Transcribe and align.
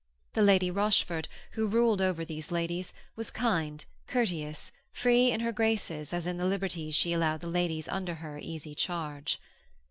The 0.33 0.41
Lady 0.41 0.71
Rochford, 0.71 1.27
who 1.51 1.67
ruled 1.67 2.01
over 2.01 2.25
these 2.25 2.49
ladies, 2.49 2.91
was 3.15 3.29
kind, 3.29 3.85
courteous, 4.07 4.71
free 4.91 5.29
in 5.31 5.41
her 5.41 5.51
graces 5.51 6.11
as 6.11 6.25
in 6.25 6.37
the 6.37 6.45
liberties 6.47 6.95
she 6.95 7.13
allowed 7.13 7.41
the 7.41 7.45
ladies 7.47 7.87
under 7.87 8.15
her 8.15 8.39
easy 8.41 8.73
charge. 8.73 9.39